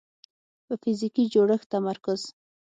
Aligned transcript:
په 0.65 0.73
فزیکي 0.81 1.23
جوړښت 1.33 1.67
تمرکز 1.73 2.21